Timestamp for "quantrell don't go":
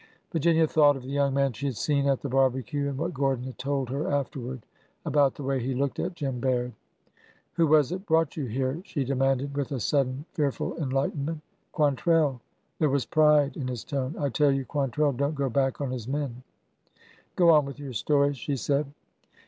14.65-15.51